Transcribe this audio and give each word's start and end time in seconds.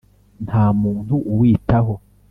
nta 0.45 0.63
muntu 0.81 1.15
uwitaho 1.33 1.93